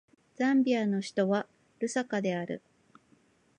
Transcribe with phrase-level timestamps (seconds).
[0.35, 1.45] ザンビアの首都は
[1.77, 2.63] ルサカである